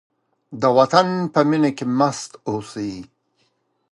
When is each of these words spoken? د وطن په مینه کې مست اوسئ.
د 0.61 0.63
وطن 0.77 1.07
په 1.33 1.39
مینه 1.49 1.71
کې 1.77 1.85
مست 1.97 2.31
اوسئ. 2.49 2.93